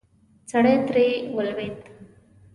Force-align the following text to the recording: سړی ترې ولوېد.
سړی 0.49 0.75
ترې 0.87 1.07
ولوېد. 1.35 1.77